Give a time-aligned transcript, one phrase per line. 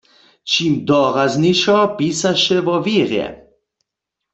[0.51, 3.25] Ćim doraznišo pisaše wo wěrje.